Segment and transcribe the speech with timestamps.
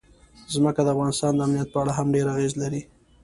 [0.53, 2.81] ځمکه د افغانستان د امنیت په اړه هم ډېر اغېز لري.